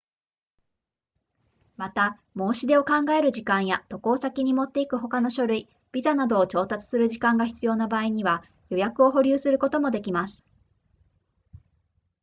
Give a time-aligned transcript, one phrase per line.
[1.77, 10.43] また申し出を考える時間や渡航先に持っていく他の書類ビザなどを調達する時間が必要な場合には予約を保留することもできます